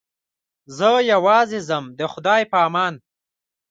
[0.77, 2.93] زه یوازې ځم د خدای په امان.